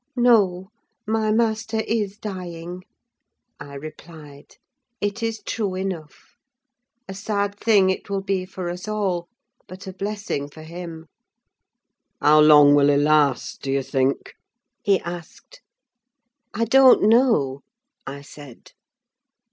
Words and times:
"No; 0.17 0.71
my 1.05 1.31
master 1.31 1.81
is 1.85 2.17
dying," 2.17 2.81
I 3.59 3.75
replied: 3.75 4.55
"it 4.99 5.21
is 5.21 5.43
true 5.45 5.75
enough. 5.75 6.33
A 7.07 7.13
sad 7.13 7.53
thing 7.55 7.91
it 7.91 8.09
will 8.09 8.23
be 8.23 8.45
for 8.47 8.71
us 8.71 8.87
all, 8.87 9.27
but 9.67 9.85
a 9.85 9.93
blessing 9.93 10.49
for 10.49 10.63
him!" 10.63 11.05
"How 12.19 12.39
long 12.41 12.73
will 12.73 12.87
he 12.89 12.97
last, 12.97 13.61
do 13.61 13.71
you 13.71 13.83
think?" 13.83 14.33
he 14.81 14.99
asked. 15.01 15.61
"I 16.51 16.65
don't 16.65 17.03
know," 17.03 17.61
I 18.07 18.21
said. 18.21 18.71